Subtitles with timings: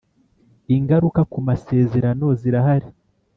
[0.75, 2.89] ingaruka kumasezerano zirahari.